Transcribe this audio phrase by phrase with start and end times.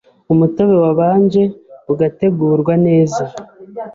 [0.33, 1.41] Umutobe wabanje
[1.91, 3.23] ugategurwa neza